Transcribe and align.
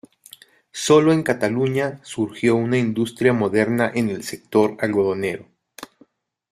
Sólo 0.71 1.13
en 1.13 1.21
Cataluña 1.21 1.99
surgió 2.03 2.55
una 2.55 2.79
industria 2.79 3.33
moderna 3.33 3.91
en 3.93 4.09
el 4.09 4.23
sector 4.23 4.75
algodonero. 4.79 5.45